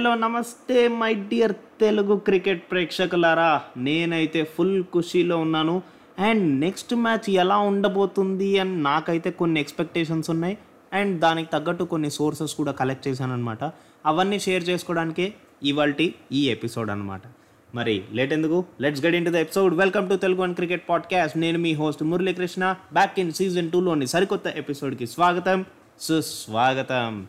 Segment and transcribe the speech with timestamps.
[0.00, 3.62] Hello నమస్తే my dear Telugu cricket ప్రేక్షకులారా.
[3.76, 5.82] నేనైతే ఫుల్ ఖుషీలో ఉన్నాను.
[6.18, 10.58] అండ్ నెక్స్ట్ మ్యాచ్ ఎలా ఉండబోతుంది అని నాకైతే కొన్ని ఎక్స్పెక్టేషన్స్ ఉన్నాయి.
[10.92, 13.64] అండ్ దానికి తగ్గట్టు కొన్ని సోర్సెస్ కూడా కలెక్ట్ చేశాను అనమాట
[14.06, 15.92] అవన్నీ షేర్ చేసుకోవడానికే ఇవాళ
[16.32, 17.22] ఈ ఎపిసోడ్ అనమాట
[17.74, 18.64] మరి లేట్ ఎందుకు?
[18.80, 22.74] Let's get into the episode welcome to Telugu one cricket podcast నేను మీ host Muralikrishna.
[22.92, 25.64] Back in season టూలోని సరికొత్త ఎపిసోడ్కి స్వాగతం.
[26.00, 27.26] సుస్వాగతం.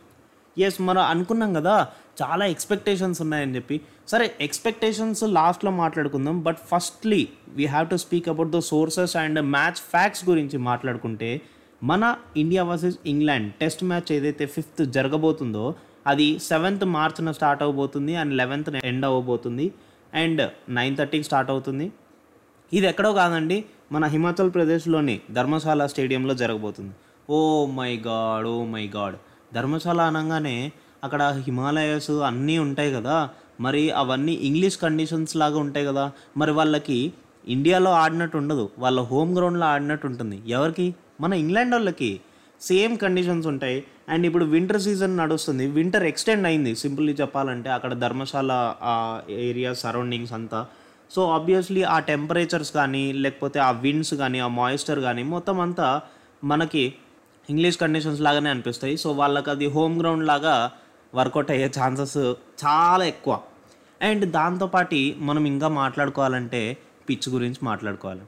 [0.58, 1.88] ఎస్ మనం అనుకున్నాం కదా
[2.22, 3.80] చాలా ఎక్స్పెక్టేషన్స్ ఉన్నాయని చెప్పి.
[4.08, 6.36] సరే ఎక్స్పెక్టేషన్స్ లాస్ట్లో మాట్లాడుకుందాం.
[6.42, 11.40] But firstly we have to speak about the sources and match facts గురించి మాట్లాడుకుంటే
[11.84, 15.74] మన India versus England test match ఏదైతే ఫిఫ్త్ జరగబోతుందో
[16.06, 19.66] అది సెవెంత్ మార్చ్న స్టార్ట్ అవ్వబోతుంది అండ్ లెవెన్త్ ఎండ్ అవ్వబోతుంది
[20.14, 21.92] అండ్ నైన్ థర్టీకి స్టార్ట్ అవుతుంది.
[22.72, 26.94] ఇది ఎక్కడో కాదండి మన హిమాచల్ ప్రదేశ్లోని ధర్మశాల స్టేడియంలో జరగబోతుంది.
[27.30, 29.16] ఓ my God oh my God
[29.54, 30.72] Dharamshala అనగానే
[31.04, 33.28] అక్కడ హిమాలయస్ అన్నీ ఉంటాయి కదా.
[33.60, 36.12] మరి అవన్నీ ఇంగ్లీష్ కండిషన్స్ లాగా ఉంటాయి కదా.
[36.36, 37.12] మరి వాళ్ళకి
[37.48, 38.70] ఇండియాలో ఆడినట్టు ఉండదు.
[38.78, 40.42] వాళ్ళ హోమ్ గ్రౌండ్లో ఆడినట్టు ఉంటుంది.
[40.46, 40.94] ఎవరికి?
[41.20, 42.20] మన ఇంగ్లాండ్ వాళ్ళకి.
[42.60, 43.84] సేమ్ కండిషన్స్ ఉంటాయి.
[44.08, 45.66] అండ్ ఇప్పుడు వింటర్ సీజన్ నడుస్తుంది.
[45.66, 46.76] వింటర్ ఎక్స్టెండ్ అయింది.
[46.76, 48.74] సింపుల్లీ చెప్పాలంటే అక్కడ ధర్మశాల
[49.30, 50.66] ఏరియా సరౌండింగ్స్ అంతా.
[51.10, 56.02] సో ఆబ్వియస్లీ ఆ టెంపరేచర్స్ కానీ లేకపోతే ఆ విండ్స్ కానీ ఆ మాయిశ్చర్ కానీ మొత్తం అంతా
[56.44, 56.94] మనకి
[57.50, 58.96] ఇంగ్లీష్ కండిషన్స్ లాగానే అనిపిస్తాయి.
[58.96, 60.70] సో వాళ్ళకి అది హోమ్ గ్రౌండ్ లాగా
[61.14, 62.16] వర్కౌట్ అయ్యే ఛాన్సెస్
[62.64, 63.40] చాలా ఎక్కువ.
[64.02, 66.76] అండ్ దాంతోపాటి మనం ఇంకా మాట్లాడుకోవాలంటే
[67.08, 68.20] పిచ్ గురించి మాట్లాడుకోవాలి.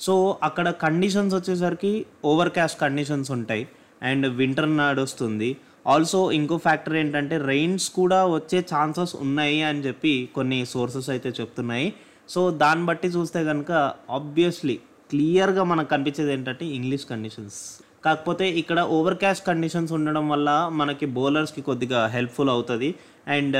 [0.00, 3.68] సో అక్కడ కండిషన్స్ వచ్చేసరికి ఓవర్ క్యాస్ట్ కండిషన్స్ ఉంటాయి.
[4.02, 5.56] అండ్ వింటర్ నడుస్తుంది
[5.86, 11.94] ఆల్సో ఇంకో ఫ్యాక్టర్ ఏంటంటే రెయిన్స్ కూడా వచ్చే ఛాన్సెస్ ఉన్నాయి అని చెప్పి కొన్ని సోర్సెస్ అయితే చెప్తున్నాయి.
[12.28, 13.72] సో దాన్ని బట్టి చూస్తే కనుక
[14.10, 17.60] ఆబ్వియస్లీ క్లియర్గా మనకు కనిపించేది ఏంటంటే ఇంగ్లీష్ కండిషన్స్.
[18.06, 22.88] కాకపోతే ఇక్కడ ఓవర్ క్యాస్ట్ కండిషన్స్ ఉండడం వల్ల మనకి బౌలర్స్కి కొద్దిగా హెల్ప్ఫుల్ అవుతుంది.
[23.36, 23.56] అండ్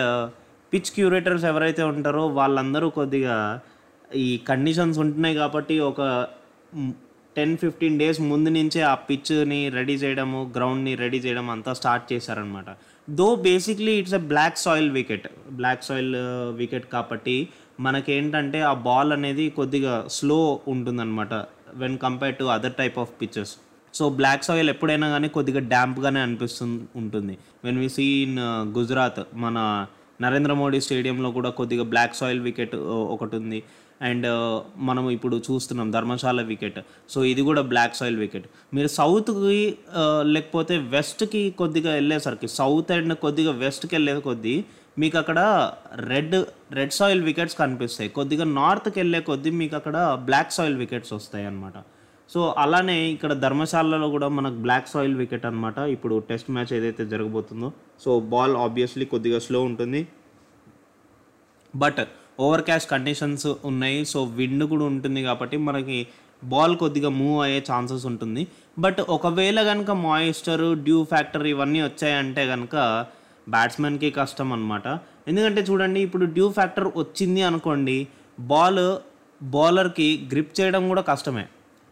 [0.73, 3.37] పిచ్ క్యూరేటర్స్ ఎవరైతే ఉంటారో వాళ్ళందరూ కొద్దిగా
[4.25, 6.01] ఈ కండిషన్స్ ఉంటున్నాయి కాబట్టి ఒక
[7.37, 12.69] టెన్ ఫిఫ్టీన్ డేస్ ముందు నుంచే ఆ పిచ్ని రెడీ చేయడము గ్రౌండ్ని రెడీ చేయడం అంతా స్టార్ట్ చేశారనమాట
[13.09, 15.27] though basically it's a black soil wicket
[15.59, 16.13] black soil
[16.61, 17.37] wicket కాబట్టి
[17.81, 21.35] మనకేంటంటే ఆ బాల్ అనేది కొద్దిగా స్లో ఉంటుందన్నమాట
[21.75, 23.55] when compare to other type of pitches
[23.95, 27.35] so black soil ఎప్పుడైనా కానీ కొద్దిగా డ్యాంప్గానే అనిపిస్తుంది ఉంటుంది.
[27.65, 28.39] When we see in
[28.79, 29.59] Gujarat మన
[30.25, 33.59] నరేంద్ర మోడీ స్టేడియంలో కూడా కొద్దిగా బ్లాక్ సాయిల్ వికెట్ uh, ఒకటి ఉంది
[34.09, 34.57] అండ్ uh,
[34.89, 36.79] మనం ఇప్పుడు చూస్తున్నాం ధర్మశాల వికెట్.
[37.13, 38.47] సో ఇది కూడా బ్లాక్ సాయిల్ వికెట్.
[38.77, 39.59] మీరు సౌత్కి
[40.01, 44.57] uh, లేకపోతే వెస్ట్కి కొద్దిగా వెళ్ళేసరికి సౌత్ అండ్ కొద్దిగా వెస్ట్కి వెళ్ళే కొద్దీ
[45.03, 45.39] మీకు అక్కడ
[46.11, 46.37] రెడ్
[46.79, 48.11] రెడ్ సాయిల్ వికెట్స్ కనిపిస్తాయి.
[48.19, 49.97] కొద్దిగా నార్త్కి వెళ్ళే కొద్దీ మీకు అక్కడ
[50.29, 51.77] బ్లాక్ సాయిల్ వికెట్స్ వస్తాయి అన్నమాట
[52.33, 57.69] సో అలానే ఇక్కడ ధర్మశాలలో కూడా మనకు బ్లాక్ సాయిల్ వికెట్ అనమాట ఇప్పుడు టెస్ట్ మ్యాచ్ ఏదైతే జరగబోతుందో.
[58.05, 60.01] సో బాల్ ఆబ్వియస్లీ కొద్దిగా స్లో ఉంటుంది.
[61.83, 62.01] బట్
[62.45, 64.01] ఓవర్ క్యాష్ కండిషన్స్ ఉన్నాయి.
[64.13, 65.99] సో విండ్ కూడా ఉంటుంది కాబట్టి మనకి
[66.53, 68.43] బాల్ కొద్దిగా మూవ్ అయ్యే ఛాన్సెస్ ఉంటుంది.
[68.85, 72.77] బట్ ఒకవేళ కనుక మాయిస్చర్ డ్యూ ఫ్యాక్టర్ ఇవన్నీ వచ్చాయంటే కనుక
[73.55, 74.87] బ్యాట్స్మెన్కి కష్టం అనమాట
[75.31, 77.99] ఎందుకంటే చూడండి ఇప్పుడు డ్యూ ఫ్యాక్టర్ వచ్చింది అనుకోండి
[78.51, 78.87] బాల్
[79.41, 81.45] బౌలర్కి గ్రిప్ చేయడం కూడా కష్టమే.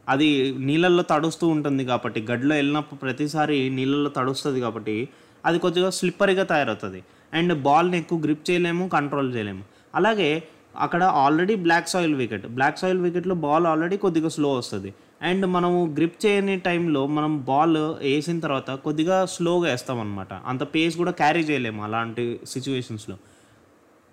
[0.09, 0.28] అది
[0.59, 4.97] నీళ్ళల్లో తడుస్తూ ఉంటుంది కాబట్టి గడ్లో వెళ్ళినప్పుడు ప్రతిసారి నీళ్ళల్లో తడుస్తుంది కాబట్టి
[5.44, 7.00] అది కొద్దిగా స్లిప్పరీగా తయారవుతుంది.
[7.34, 9.65] అండ్ బాల్ని ఎక్కువ గ్రిప్ చేయలేము కంట్రోల్ చేయలేము.
[9.94, 10.42] అలాగే
[10.76, 14.94] అక్కడ already black soil wicket black soil వికెట్లో ball already కొద్దిగా స్లో వస్తుంది.
[15.22, 20.97] అండ్ మనము గ్రిప్ చేయని టైంలో మనం బాల్ వేసిన తర్వాత కొద్దిగా స్లోగా వేస్తాం అనమాట అంత పేస్
[20.97, 23.16] కూడా క్యారీ చేయలేము అలాంటి సిచ్యువేషన్స్లో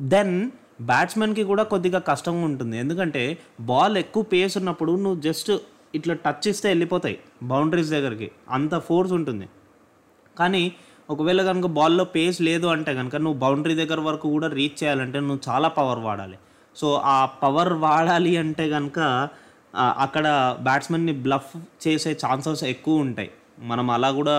[0.02, 2.76] దెన్ బ్యాట్స్మెన్కి కూడా కొద్దిగా కష్టంగా ఉంటుంది.
[2.78, 5.52] ఎందుకంటే బాల్ ఎక్కువ పేస్ ఉన్నప్పుడు నువ్వు జస్ట్
[5.96, 8.28] ఇట్లా టచ్ ఇస్తే వెళ్ళిపోతాయి బౌండరీస్ దగ్గరికి.
[8.50, 9.48] అంత ఫోర్స్ ఉంటుంది.
[10.40, 10.64] కానీ
[11.10, 15.42] ఒకవేళ కనుక బాల్లో పేస్ లేదు అంటే కనుక నువ్వు బౌండరీ దగ్గర వరకు కూడా రీచ్ చేయాలంటే నువ్వు
[15.50, 16.38] చాలా పవర్ వాడాలి.
[16.76, 19.00] సో ఆ పవర్ వాడాలి అంటే కనుక
[19.76, 20.28] అక్కడ
[20.62, 21.52] బ్యాట్స్మెన్ని బ్లఫ్
[21.88, 23.30] చేసే ఛాన్సెస్ ఎక్కువ ఉంటాయి.
[23.60, 24.38] మనం అలా కూడా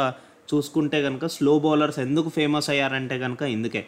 [0.51, 3.83] చూసుకుంటే కనుక స్లో బౌలర్స్ ఎందుకు ఫేమస్ అయ్యారంటే కనుక ఇందుకే.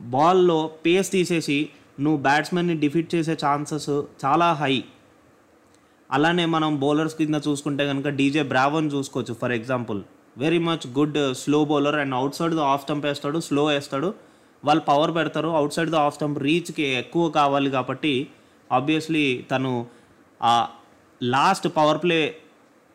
[0.00, 1.58] బాల్లో పేస్ తీసేసి
[2.00, 3.90] నువ్వు బ్యాట్స్మెన్ని డిఫీట్ చేసే ఛాన్సెస్
[4.24, 4.74] చాలా హై
[6.10, 10.00] అలానే మనం బౌలర్స్ కింద చూసుకుంటే కనుక డీజే బ్రావోని చూసుకోవచ్చు for example.
[10.38, 14.08] Very much good slow bowler and outside the off stump వేస్తాడు స్లో వేస్తాడు.
[14.64, 18.14] వాళ్ళు పవర్ పెడతారు outside the off stump రీచ్కి ఎక్కువ కావాలి కాబట్టి
[18.72, 19.72] ఆబ్వియస్లీ తను
[20.40, 20.54] ఆ
[21.22, 22.20] లాస్ట్ పవర్ ప్లే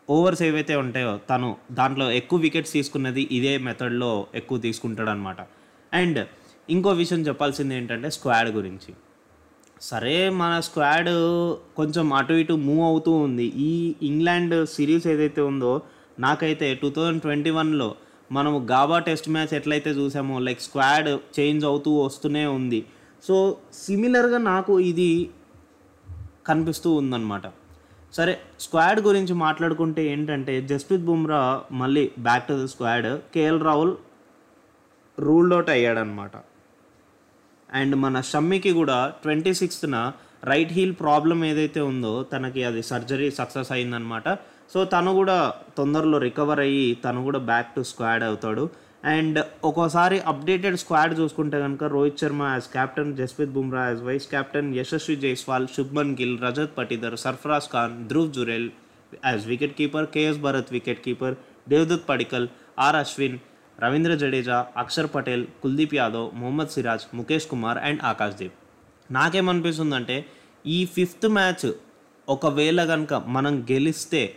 [0.09, 5.41] ఓవర్స్ ఏవైతే ఉంటాయో తను దాంట్లో ఎక్కువ వికెట్స్ తీసుకున్నది ఇదే మెథడ్లో ఎక్కువ తీసుకుంటాడు అనమాట
[5.93, 6.19] అండ్
[6.69, 8.91] ఇంకో విషయం చెప్పాల్సింది ఏంటంటే స్క్వాడ్ గురించి.
[9.81, 11.09] సరే మన స్క్వాడ్
[11.75, 13.43] కొంచెం అటు ఇటు మూవ్ అవుతూ ఉంది.
[13.43, 15.81] ఈ ఇంగ్లాండ్ సిరీస్ ఏదైతే ఉందో
[16.19, 17.95] నాకైతే టూ థౌజండ్ ట్వంటీ వన్లో
[18.31, 21.09] మనము గాబా టెస్ట్ మ్యాచ్ ఎట్లయితే చూసామో లైక్ స్క్వాడ్
[21.39, 22.85] చేంజ్ అవుతూ వస్తూనే ఉంది.
[23.23, 25.29] సో సిమిలర్గా నాకు ఇది
[26.47, 27.47] కనిపిస్తూ ఉందన్నమాట.
[28.13, 33.95] సరే స్క్వాడ్ గురించి మాట్లాడుకుంటే ఏంటంటే జస్ప్రీత్ బుమ్రా మళ్ళీ back to the squad KL Rahul
[35.19, 36.31] ruled out అయ్యాడనమాట
[37.73, 39.95] and మన షమ్మికి కూడా ట్వంటీ సిక్స్త్న
[40.43, 44.27] రైట్ హీల్ ప్రాబ్లం ఏదైతే ఉందో తనకి అది సర్జరీ సక్సెస్ అయిందనమాట
[44.73, 48.63] సో తను కూడా తొందరలో రికవర్ అయ్యి తను కూడా బ్యాక్ టు స్క్వాడ్ అవుతాడు.
[49.05, 54.75] అండ్ ఒక్కోసారి అప్డేటెడ్ స్క్వాడ్ చూసుకుంటే కనుక Rohit Sharma as captain Jasprit Bumrah as vice captain
[54.75, 58.69] Yashasvi Jaiswal Shubman Gill Rajat Patidar Sarfaraz Khan Dhruv Jurel
[59.25, 61.37] as wicket keeper KS Bharat wicket keeper
[61.69, 62.47] Devdutt Padikkal
[62.79, 63.37] R Ashwin
[63.83, 68.53] Ravindra Jadeja Axar Patel Kuldeep Yadav Mohammed Siraj Mukesh Kumar and Akash Deep
[69.11, 70.25] నాకేమనిపిస్తుందంటే
[70.65, 71.71] ఈ fifth match
[72.29, 74.35] ఒకవేళ కనుక మనం గెలిస్తే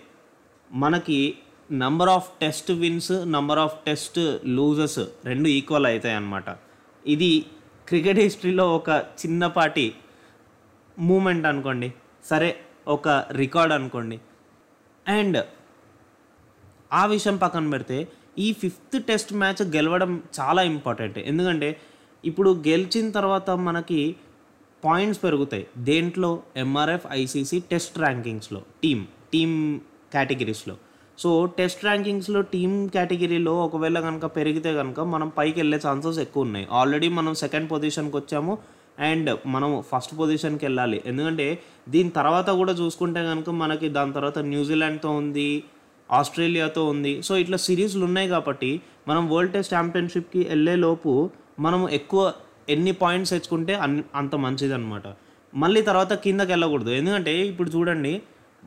[0.72, 1.38] మనకి
[1.72, 6.44] number of test wins number of test losers రెండు equal అవుతాయి అన్నమాట
[7.06, 7.46] ఇది
[7.88, 9.94] క్రికెట్ హిస్టరీలో ఒక చిన్నపాటి
[10.98, 11.94] మూమెంట్ అనుకోండి.
[12.24, 12.56] సరే
[12.88, 14.20] ఒక రికార్డ్ అనుకోండి.
[15.08, 15.46] అండ్
[16.92, 21.18] ఆ విషయం పక్కన పెడితే ఈ ఫిఫ్త్ టెస్ట్ మ్యాచ్ గెలవడం చాలా ఇంపార్టెంట్.
[21.18, 21.76] ఎందుకంటే
[22.24, 24.16] ఇప్పుడు గెలిచిన తర్వాత మనకి
[24.84, 25.66] పాయింట్స్ పెరుగుతాయి.
[25.78, 26.42] దేంట్లో?
[26.56, 29.80] ఎంఆర్ఎఫ్ ఐసీసీ టెస్ట్ ర్యాంకింగ్స్లో టీమ్ టీమ్
[30.12, 30.76] కేటగిరీస్లో.
[31.18, 36.68] సో టెస్ట్ ర్యాంకింగ్స్లో టీమ్ కేటగిరీలో ఒకవేళ కనుక పెరిగితే కనుక మనం పైకి వెళ్ళే ఛాన్సెస్ ఎక్కువ ఉన్నాయి.
[36.70, 38.58] ఆల్రెడీ మనం సెకండ్ పొజిషన్కి వచ్చాము
[38.98, 41.02] అండ్ మనం ఫస్ట్ పొజిషన్కి వెళ్ళాలి.
[41.06, 41.58] ఎందుకంటే
[41.88, 45.64] దీని తర్వాత కూడా చూసుకుంటే కనుక మనకి దాని తర్వాత న్యూజిలాండ్తో ఉంది
[46.10, 47.12] ఆస్ట్రేలియాతో ఉంది.
[47.26, 48.70] సో ఇట్లా సిరీస్లు ఉన్నాయి కాబట్టి
[49.08, 51.12] మనం వరల్డ్ టెస్ట్ ఛాంపియన్షిప్కి వెళ్ళే లోపు
[51.66, 52.22] మనం ఎక్కువ
[52.74, 55.06] ఎన్ని పాయింట్స్ తెచ్చుకుంటే అన్ అంత మంచిది అనమాట
[55.52, 58.12] మళ్ళీ తర్వాత కిందకి వెళ్ళకూడదు ఎందుకంటే ఇప్పుడు చూడండి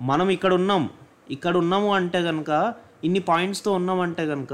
[0.10, 0.84] మనం ఇక్కడ ఉన్నాం
[1.36, 2.52] ఇక్కడ ఉన్నాము అంటే కనుక
[3.04, 4.54] ఇన్ని పాయింట్స్తో ఉన్నామంటే కనుక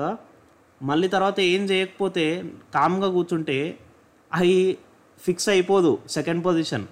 [0.82, 2.26] మళ్ళీ తర్వాత ఏం చేయకపోతే
[2.76, 3.58] కామ్గా కూర్చుంటే
[4.32, 4.56] అవి
[5.20, 6.86] ఫిక్స్ అయిపోదు సెకండ్ పొజిషన్.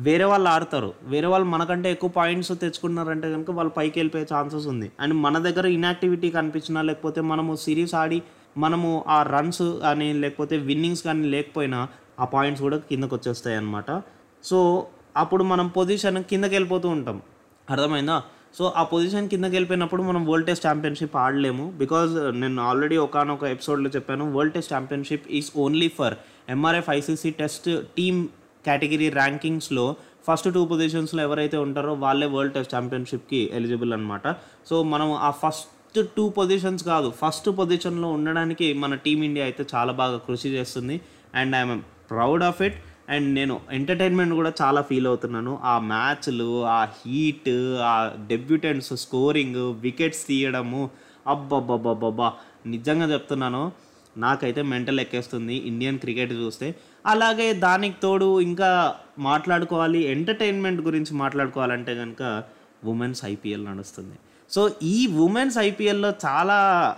[0.00, 0.94] వేరే వాళ్ళు ఆడతారు.
[1.02, 4.92] వేరే వాళ్ళు మనకంటే ఎక్కువ పాయింట్స్ తెచ్చుకున్నారంటే కనుక వాళ్ళు పైకి వెళ్ళిపోయే ఛాన్సెస్ ఉంది.
[5.00, 8.22] అండ్ మన దగ్గర ఇన్యాక్టివిటీ కనిపించినా లేకపోతే మనము సిరీస్ ఆడి
[8.56, 11.88] మనము ఆ రన్స్ కానీ లేకపోతే విన్నింగ్స్ కానీ లేకపోయినా
[12.20, 14.02] ఆ పాయింట్స్ కూడా కిందకు వచ్చేస్తాయి అన్నమాట.
[14.44, 14.86] సో
[15.16, 17.22] అప్పుడు మనం పొజిషన్ కిందకి వెళ్ళిపోతూ ఉంటాం.
[17.70, 18.22] అర్థమైందా?
[18.54, 21.72] సో ఆ పొజిషన్ కిందకి వెళ్ళిపోయినప్పుడు మనం వరల్డ్ టెస్ట్ ఛాంపియన్షిప్ ఆడలేము.
[21.78, 26.14] బికాజ్ నేను ఆల్రెడీ ఒకనొక ఎపిసోడ్లో చెప్పాను world test championship is only for
[26.48, 28.28] MRF ICC test team
[28.66, 29.96] category ర్యాంకింగ్స్లో
[30.28, 34.36] first two పొజిషన్స్లో ఎవరైతే ఉంటారో వాళ్ళే వరల్డ్ టెస్ట్ ఛాంపియన్షిప్కి ఎలిజిబుల్ అనమాట
[34.70, 40.18] సో మనం ఆ ఫస్ట్ టూ పొజిషన్స్ కాదు ఫస్ట్ పొజిషన్లో ఉండడానికి మన టీమిండియా అయితే చాలా బాగా
[40.18, 41.00] కృషి చేస్తుంది.
[41.34, 42.74] And I'm proud of it.
[43.08, 45.58] And నేను ఎంటర్టైన్మెంట్ కూడా చాలా ఫీల్ అవుతున్నాను.
[45.62, 47.48] ఆ మ్యాచ్లు ఆ హీట్
[47.82, 50.90] ఆ డెబ్యూటెంట్స్ స్కోరింగ్ వికెట్స్ తీయడము
[51.26, 52.32] అబ్బబ్బబ్బబ్బబ్బా.
[52.66, 53.72] నిజంగా చెప్తున్నాను
[54.16, 56.74] నాకైతే మెంటల్ ఎక్కేస్తుంది ఇండియన్ క్రికెట్ చూస్తే.
[57.06, 62.44] అలాగే దానికి తోడు ఇంకా మాట్లాడుకోవాలి ఎంటర్టైన్మెంట్ గురించి మాట్లాడుకోవాలంటే కనుక
[62.84, 64.16] ఉమెన్స్ ఐపీఎల్ నడుస్తుంది.
[64.50, 66.96] సో ఈ ఉమెన్స్ ఐపీఎల్లో చాలా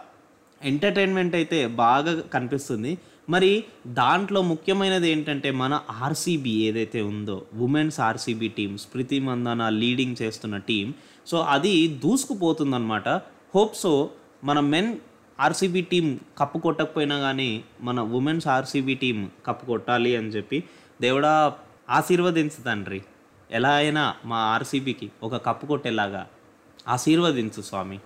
[0.64, 2.98] ఎంటర్టైన్మెంట్ అయితే బాగా కనిపిస్తుంది.
[3.28, 10.56] మరి దాంట్లో ముఖ్యమైనది ఏంటంటే మన ఆర్సీబీ ఏదైతే ఉందో women's RCB team Smriti Mandhana leading చేస్తున్న
[10.56, 10.94] టీం
[11.26, 13.08] సో అది దూసుకుపోతుందన్నమాట.
[13.54, 14.10] హోప్ సో
[14.44, 14.96] మన మెన్
[15.42, 20.64] ఆర్సీబీ టీం కప్పు కొట్టకపోయినా కానీ మన ఉమెన్స్ ఆర్సీబీ టీం కప్పు కొట్టాలి అని చెప్పి
[21.00, 21.52] దేవుడా
[21.90, 23.02] ఆశీర్వదించు తండ్రి.
[23.50, 26.26] ఎలా అయినా మా ఆర్సీబీకి ఒక కప్పు కొట్టేలాగా
[26.88, 27.98] ఆశీర్వదించు స్వామి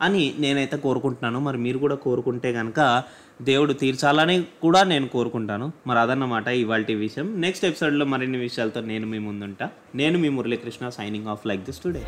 [0.00, 1.38] అని నేనైతే కోరుకుంటున్నాను.
[1.40, 3.02] మరి మీరు కూడా కోరుకుంటే కనుక
[3.42, 5.72] దేవుడు తీర్చాలని కూడా నేను కోరుకుంటాను.
[5.86, 7.40] మరి అదన్నమాట ఇవాళ విషయం.
[7.40, 9.70] నెక్స్ట్ ఎపిసోడ్లో మరిన్ని విషయాలతో నేను మీ ముందుంటా.
[9.94, 12.04] నేను మీ Muralikrishna signing off like this today